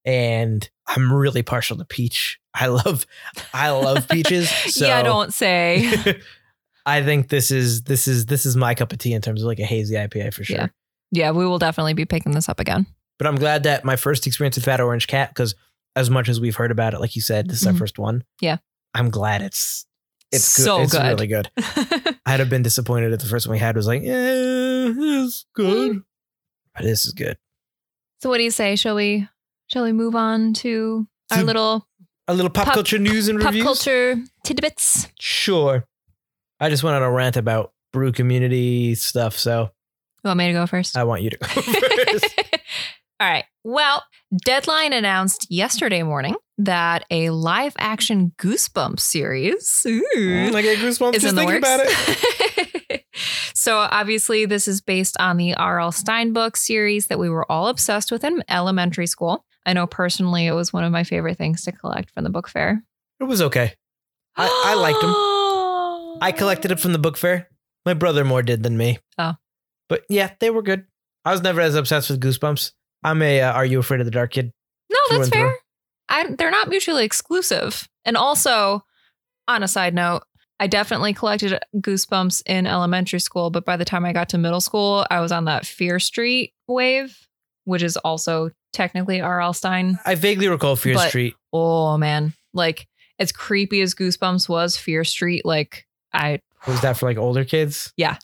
[0.04, 2.38] And I'm really partial to peach.
[2.54, 3.07] I love,
[3.52, 4.50] I love peaches.
[4.70, 6.20] So yeah, don't say.
[6.87, 9.46] I think this is this is this is my cup of tea in terms of
[9.46, 10.57] like a hazy IPA for sure.
[10.57, 10.66] Yeah.
[11.11, 12.87] Yeah, we will definitely be picking this up again.
[13.18, 15.55] But I'm glad that my first experience with Fat Orange Cat, because
[15.97, 17.79] as much as we've heard about it, like you said, this is our Mhm.
[17.79, 18.23] first one.
[18.40, 18.59] Yeah.
[18.94, 19.85] I'm glad it's
[20.31, 20.83] it's So good.
[20.85, 21.03] It's good.
[21.07, 21.51] really good.
[22.27, 24.07] I'd have been disappointed if the first one we had was like, eh,
[24.94, 26.03] it's good.
[26.75, 27.38] But this is good.
[28.21, 28.77] so what do you say?
[28.77, 29.27] Shall we
[29.68, 31.88] shall we move on to our To little
[32.29, 33.64] A little pop, Pop- culture news and pop reviews.
[33.64, 35.09] culture tidbits?
[35.18, 35.85] Sure.
[36.61, 39.71] I just went on a rant about brew community stuff, so
[40.29, 40.95] You want me to go first?
[40.95, 42.35] I want you to go first.
[43.21, 43.45] All right.
[43.64, 44.05] Well,
[44.45, 51.14] Deadline announced yesterday morning that a live action Goosebumps series ooh, Mm, I get goosebumps
[51.14, 51.69] is just in the thinking works.
[51.69, 51.81] about
[52.91, 53.05] it.
[53.55, 55.93] so obviously, this is based on the R.L.
[55.93, 59.45] Stine book series that we were all obsessed with in elementary school.
[59.64, 62.49] I know personally, it was one of my favorite things to collect from the book
[62.49, 62.83] fair.
[63.19, 63.73] It was okay.
[64.37, 66.19] I, I liked them.
[66.23, 67.49] I collected it from the book fair.
[67.87, 68.99] My brother more did than me.
[69.17, 69.35] Oh.
[69.88, 70.87] But yeah, they were good.
[71.24, 72.72] I was never as obsessed with Goosebumps.
[73.05, 74.53] I'm a uh, Are You Afraid of the Dark kid?
[74.90, 75.57] No, that's fair.
[76.09, 77.87] I, they're not mutually exclusive.
[78.05, 78.83] And also,
[79.46, 80.22] on a side note,
[80.61, 84.61] I definitely collected Goosebumps in elementary school, but by the time I got to middle
[84.61, 87.16] school, I was on that Fear Street wave,
[87.64, 89.53] which is also technically R.L.
[89.53, 89.98] Stine.
[90.05, 91.35] I vaguely recall Fear But- Street.
[91.53, 92.87] Oh man, like
[93.18, 97.92] as creepy as Goosebumps was, Fear Street, like I Was that for like older kids?
[97.96, 98.16] Yeah.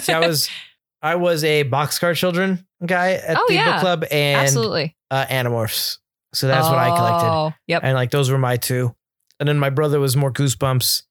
[0.00, 0.48] See, I was
[1.02, 3.72] I was a Boxcar Children guy at Oh, the yeah.
[3.72, 4.96] book club and absolutely.
[5.10, 5.98] uh, Animorphs.
[6.32, 7.28] So that's what I collected.
[7.28, 7.82] Oh, Yep.
[7.84, 8.94] And like those were my two.
[9.40, 11.02] And then my brother was more Goosebumps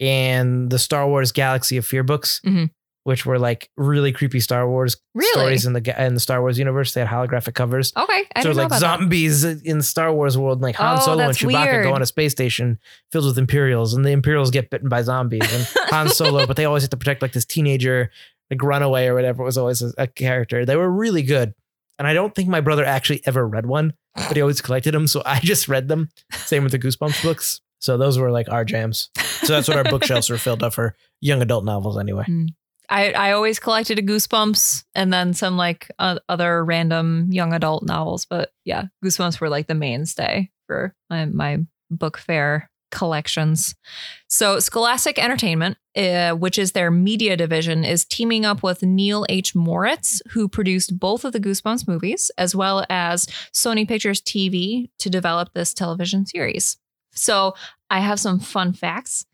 [0.00, 2.70] and the Star Wars Galaxy of Fear books, Mhm.
[3.04, 5.30] which were like really creepy Star Wars Really?
[5.32, 6.92] stories in the in the Star Wars universe.
[6.92, 7.92] They had holographic covers.
[7.96, 8.24] Okay.
[8.34, 8.98] I so didn't was know like about that.
[9.00, 11.84] zombies in Star Wars world, and like Han Oh, Solo and Chewbacca weird.
[11.84, 12.78] go on a space station
[13.12, 16.64] filled with Imperials, and the Imperials get bitten by zombies, and Han Solo, but they
[16.66, 18.10] always have to protect like this teenager,
[18.50, 20.64] like runaway or whatever was always a, a character.
[20.64, 21.54] They were really good,
[21.98, 25.06] and I don't think my brother actually ever read one, but he always collected them,
[25.06, 26.08] so I just read them.
[26.32, 27.60] Same with the Goosebumps books.
[27.80, 29.10] So those were like our jams.
[29.42, 32.24] So that's what our bookshelves were filled up for young adult novels anyway.
[32.88, 37.84] I, I always collected a Goosebumps and then some like uh, other random young adult
[37.84, 38.24] novels.
[38.24, 41.58] But yeah, Goosebumps were like the mainstay for my, my
[41.90, 43.74] book fair collections.
[44.28, 49.54] So Scholastic Entertainment, uh, which is their media division, is teaming up with Neil H.
[49.54, 55.10] Moritz, who produced both of the Goosebumps movies, as well as Sony Pictures TV to
[55.10, 56.76] develop this television series.
[57.12, 57.54] So
[57.90, 59.26] I have some fun facts.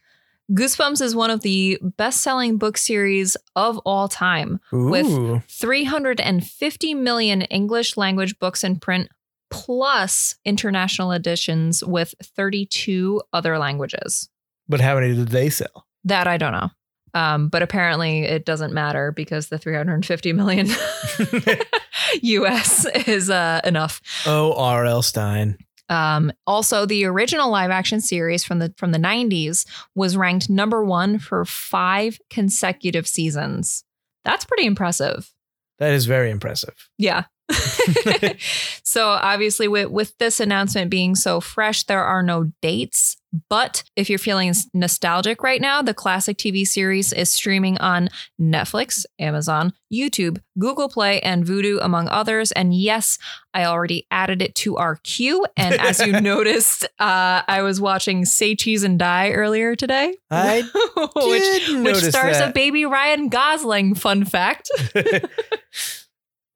[0.52, 7.42] Goosebumps is one of the best selling book series of all time, With- 350 million
[7.42, 9.08] English language books in print,
[9.52, 14.28] plus international editions with 32 other languages.
[14.68, 15.86] but how many did they sell?
[16.04, 16.70] That I don't know.
[17.14, 20.66] Um, but apparently it doesn't matter because the 350 million
[22.22, 24.00] US is uh, enough.
[24.26, 25.02] oh, R.L.
[25.02, 25.58] Stine.
[25.88, 30.82] Um, also, the original live action series from the from the 90s was ranked number
[30.84, 33.84] one for five consecutive seasons.
[34.24, 35.30] That's pretty impressive.
[35.78, 36.88] That is very impressive.
[36.96, 37.24] Yeah.
[38.82, 43.16] so obviously with with this announcement being so fresh there are no dates.
[43.48, 48.10] But if you're feeling nostalgic right now the classic TV series is streaming on
[48.40, 52.52] Netflix, Amazon, YouTube, Google Play and Vudu among others.
[52.52, 53.18] And yes
[53.54, 55.46] I already added it to our queue.
[55.56, 60.14] And as you noticed uh, I was watching Say Cheese and Die earlier today.
[60.30, 60.62] I
[61.16, 62.50] which which stars that.
[62.50, 64.70] a baby Ryan Gosling fun fact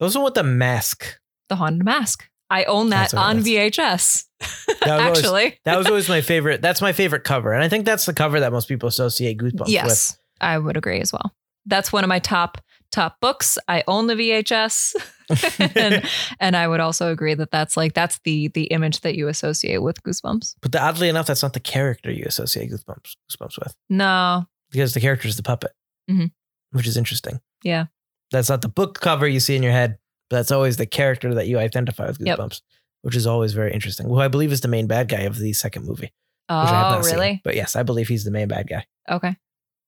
[0.01, 1.19] Those are with the mask.
[1.49, 2.29] The Haunted Mask.
[2.51, 3.47] I own that That's what it on is.
[3.47, 4.25] VHS.
[4.81, 6.61] That was always- Actually, That was always my favorite.
[6.63, 9.61] That's my favorite cover, and I think that's the cover that most people associate Goosebumps
[9.61, 9.69] with.
[9.71, 11.33] yes, I would agree as well.
[11.65, 12.59] That's one of my top
[12.93, 13.59] top books.
[13.67, 14.95] I own the VHS,
[15.77, 16.05] and,
[16.41, 19.79] and I would also agree that that's like that's the the image that you associate
[19.83, 20.55] with Goosebumps.
[20.55, 20.55] with.
[20.73, 25.01] But oddly enough, that's not the character you associate Goosebumps Goosebumps with, No, because the
[25.01, 25.73] character is the puppet,
[26.09, 26.31] Mhm.
[26.73, 27.41] which is interesting.
[27.65, 27.87] Yeah.
[28.31, 29.99] That's not the book cover you see in your head,
[30.31, 32.39] but that's always the character that you identify with Yep.
[32.39, 32.61] Goosebumps,
[33.03, 34.07] which is always very interesting.
[34.09, 36.03] Who I believe is the main bad guy of the second movie.
[36.03, 36.13] Which
[36.49, 37.15] I have oh not seen.
[37.15, 37.41] really?
[37.45, 38.87] But yes, I believe he's the main bad guy.
[39.11, 39.37] Okay,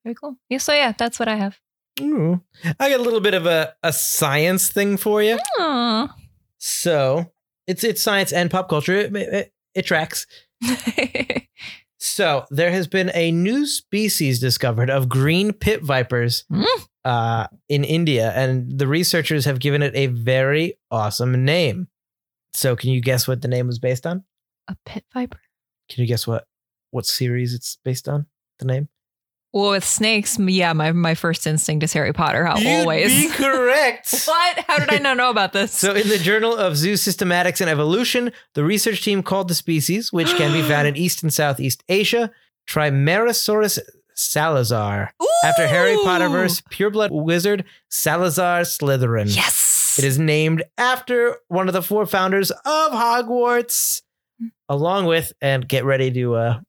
[0.05, 0.37] very cool.
[0.49, 1.59] Yeah, so yeah, that's what I have.
[2.01, 2.41] Ooh.
[2.79, 5.39] I got a little bit of a, a science thing for you.
[5.59, 6.15] Aw.
[6.59, 7.31] So
[7.67, 8.95] it's it's science and pop culture.
[8.97, 10.27] It, it, it tracks.
[11.99, 16.65] So there has been a new species discovered of green pit vipers Hmm.
[17.05, 21.89] uh, in India, and the researchers have given it a very awesome name.
[22.55, 24.25] So can you guess what the name was based on?
[24.69, 25.41] a pit viper.
[25.89, 26.47] Can you guess what
[26.91, 28.27] what series it's based on?
[28.59, 28.89] The name?
[29.53, 32.45] Well, with snakes, yeah, my my first instinct is Harry Potter.
[32.45, 33.09] How You'd always.
[33.09, 34.25] be correct.
[34.27, 34.65] what?
[34.69, 35.73] How did I not know about this?
[35.73, 40.35] So, in the Journal of Zoosystematics and Evolution, the research team called the species, which
[40.37, 42.31] can be found in East and Southeast Asia,
[42.69, 43.79] Trimeresurus
[44.15, 45.13] salazar,
[45.45, 46.05] after Harry Ooh.
[46.05, 49.35] Potterverse pureblood wizard Salazar Slytherin.
[49.35, 49.97] Yes.
[49.99, 54.03] It is named after one of the four founders of Hogwarts,
[54.69, 56.61] along with, and get ready to uh,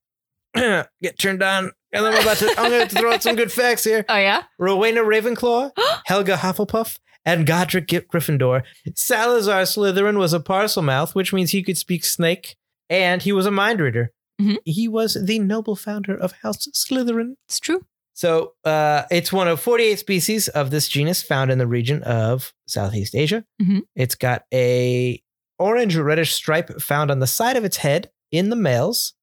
[1.02, 1.72] get turned on.
[1.92, 4.06] And I'm about to, I'm going to throw out some good facts here.
[4.08, 4.44] Oh yeah.
[4.60, 5.72] Rowena Ravenclaw,
[6.06, 8.62] Helga Hufflepuff, and Godric Gryffindor.
[8.96, 12.56] Salazar Slytherin was a Parselmouth, which means he could speak snake,
[12.90, 14.12] and he was a mind reader.
[14.40, 14.58] Mhm.
[14.66, 17.34] He was the noble founder of House Slytherin.
[17.48, 17.82] It's true.
[18.14, 22.54] So uh, it's one of 48 species of this genus found in the region of
[22.68, 23.46] Southeast Asia.
[23.62, 23.82] Mhm.
[23.96, 25.22] It's got a
[25.58, 29.14] orange reddish stripe found on the side of its head in the males.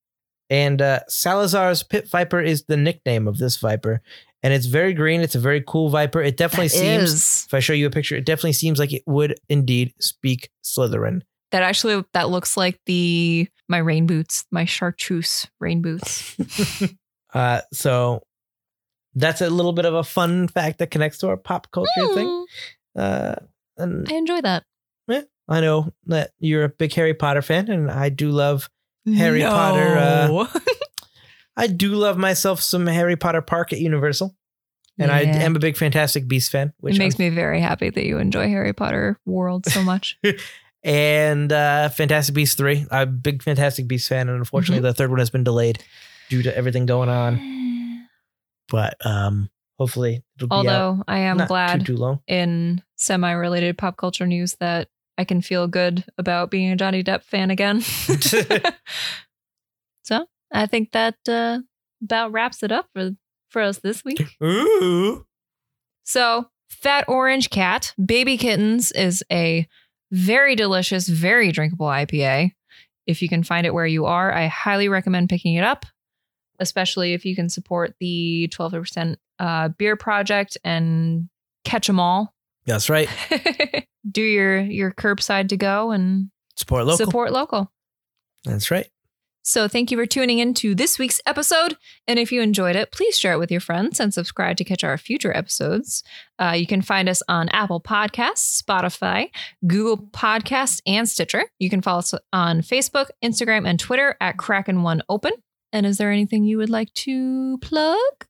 [0.51, 4.01] And uh, Salazar's pit viper is the nickname of this viper.
[4.43, 5.21] and it's very green.
[5.23, 6.23] It's a very cool Viper.
[6.23, 7.13] It definitely That seems.
[7.13, 7.45] is.
[7.49, 11.23] If I show you a picture, it definitely seems like it would indeed speak Slytherin.
[11.51, 16.37] That actually that looks like the my rain boots, my chartreuse rain boots.
[17.35, 18.23] Uh, so
[19.15, 22.27] that's a little bit of a fun fact that connects to our pop culture thing.
[22.27, 22.45] Mm,
[22.97, 23.35] Uh,
[23.77, 24.63] and I enjoy that.
[25.09, 28.71] Yeah, I know that you're a big Harry Potter fan, and I do love
[29.15, 30.47] Harry Potter, uh,
[31.57, 34.35] I do love myself some Harry Potter Park at Universal,
[34.99, 36.73] and I am a big Fantastic Beast fan.
[36.81, 40.19] Which it makes me very happy that you enjoy Harry Potter world so much.
[40.85, 42.87] and uh, Fantastic Beast three.
[42.91, 44.87] I'm a big Fantastic Beast fan, and unfortunately, Mm-hmm.
[44.87, 45.83] the third one has been delayed
[46.29, 47.39] due to everything going on.
[48.69, 52.19] But um, hopefully, it'll be Although I am glad too too long.
[52.27, 57.23] in semi-related pop culture news that I can feel good about being a Johnny Depp
[57.23, 57.81] fan again.
[60.03, 61.61] so I think that uh,
[62.03, 63.11] about wraps it up for
[63.49, 64.23] for us this week.
[64.43, 65.25] Ooh,
[66.05, 69.67] So, Fat Orange Cat Baby Kittens is a
[70.11, 72.53] very delicious, very drinkable IPA.
[73.07, 75.87] If you can find it where you are, I highly recommend picking it up,
[76.59, 81.29] especially if you can support the 12% uh, beer project and
[81.65, 82.35] catch them all.
[82.67, 83.09] that's right.
[84.11, 87.07] Do your your curbside to go and Support local.
[87.07, 87.73] support local.
[88.45, 88.89] That's right.
[89.43, 91.77] So, thank you for tuning in to this week's episode.
[92.09, 94.83] And if you enjoyed it, please share it with your friends and subscribe to catch
[94.83, 96.03] our future episodes.
[96.41, 99.31] Uh, you can find us on Apple Podcasts, Spotify,
[99.65, 101.45] Google Podcasts, and Stitcher.
[101.61, 105.31] You can follow us on Facebook, Instagram, and Twitter at Kraken1Open.
[105.73, 108.27] And is there anything you would like to plug?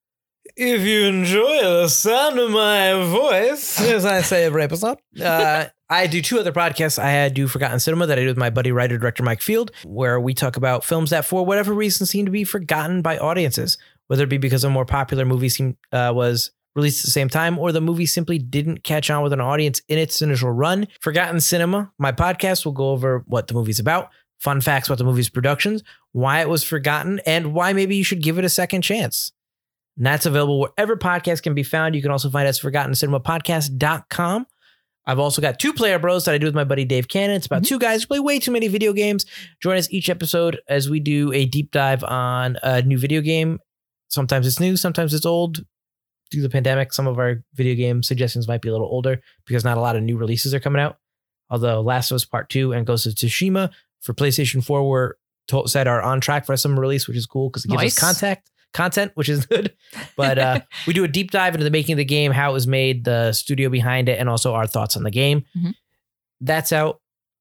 [0.58, 6.06] If you enjoy the sound of my voice, as I say every episode, uh, I
[6.06, 6.98] do two other podcasts.
[6.98, 9.70] I had do Forgotten Cinema that I do with my buddy writer director Mike Field,
[9.84, 13.76] where we talk about films that, for whatever reason, seem to be forgotten by audiences,
[14.06, 17.28] whether it be because a more popular movie seem, uh, was released at the same
[17.28, 20.88] time, or the movie simply didn't catch on with an audience in its initial run.
[21.02, 24.08] Forgotten Cinema, my podcast will go over what the movie's about,
[24.40, 28.22] fun facts about the movie's productions, why it was forgotten, and why maybe you should
[28.22, 29.32] give it a second chance.
[29.96, 31.94] And that's available wherever podcasts can be found.
[31.94, 34.46] You can also find us at forgottencinemapodcast.com.
[35.08, 37.36] I've also got two player bros that I do with my buddy Dave Cannon.
[37.36, 37.66] It's about Mhm.
[37.68, 39.24] two guys who play way too many video games.
[39.62, 43.60] Join us each episode as we do a deep dive on a new video game.
[44.08, 45.58] Sometimes it's new, sometimes it's old.
[46.30, 49.20] Due to the pandemic, some of our video game suggestions might be a little older
[49.46, 50.98] because not a lot of new releases are coming out.
[51.50, 55.68] Although Last of Us Part 2 and Ghost of Tsushima for PlayStation 4 were to-
[55.68, 57.96] said are on track for a summer release, which is cool because it gives Nice.
[57.96, 59.74] us contact content, which is good.
[60.16, 62.52] But uh, we do a deep dive into the making of the game, how it
[62.52, 65.44] was made, the studio behind it, and also our thoughts on the game.
[65.56, 65.74] Mhm.
[66.40, 67.00] That's out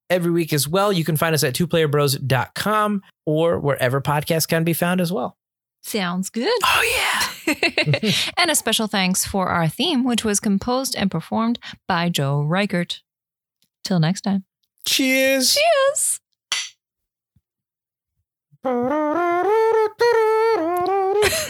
[0.09, 0.93] every week as well.
[0.93, 5.37] You can find us at twoplayerbros.com or wherever podcasts can be found as well.
[5.81, 6.51] Sounds good.
[6.63, 8.11] Oh, yeah.
[8.37, 13.01] and a special thanks for our theme, which was composed and performed by Joe Reichert.
[13.83, 14.45] Till next time.
[14.87, 15.55] Cheers.
[15.55, 16.19] Cheers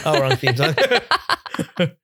[0.04, 0.74] oh, wrong theme song.